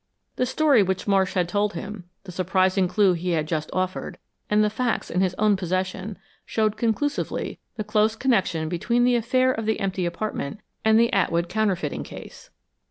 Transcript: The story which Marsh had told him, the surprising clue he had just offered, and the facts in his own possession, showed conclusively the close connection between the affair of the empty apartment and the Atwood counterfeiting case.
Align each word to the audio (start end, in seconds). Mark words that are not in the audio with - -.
The 0.37 0.47
story 0.47 0.81
which 0.81 1.05
Marsh 1.07 1.35
had 1.35 1.47
told 1.47 1.73
him, 1.73 2.05
the 2.23 2.31
surprising 2.31 2.87
clue 2.87 3.13
he 3.13 3.33
had 3.33 3.47
just 3.47 3.69
offered, 3.71 4.17
and 4.49 4.63
the 4.63 4.69
facts 4.71 5.11
in 5.11 5.21
his 5.21 5.35
own 5.37 5.55
possession, 5.55 6.17
showed 6.43 6.75
conclusively 6.75 7.59
the 7.75 7.83
close 7.83 8.15
connection 8.15 8.67
between 8.67 9.03
the 9.03 9.15
affair 9.15 9.51
of 9.51 9.67
the 9.67 9.79
empty 9.79 10.07
apartment 10.07 10.59
and 10.83 10.99
the 10.99 11.13
Atwood 11.13 11.49
counterfeiting 11.49 12.01
case. 12.01 12.49